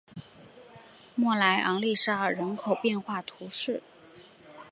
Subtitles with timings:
[1.13, 3.83] 莫莱昂利沙尔人口变化图示